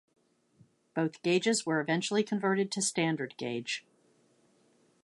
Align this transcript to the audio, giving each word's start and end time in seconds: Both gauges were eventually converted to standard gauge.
Both 0.95 1.21
gauges 1.21 1.63
were 1.63 1.79
eventually 1.79 2.23
converted 2.23 2.71
to 2.71 2.81
standard 2.81 3.35
gauge. 3.37 3.85